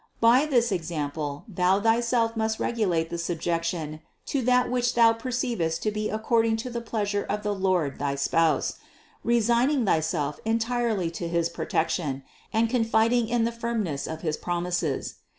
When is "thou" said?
1.47-1.79, 4.95-5.13